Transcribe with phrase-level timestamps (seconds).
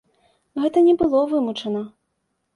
[0.63, 1.85] Гэта не было вымучана.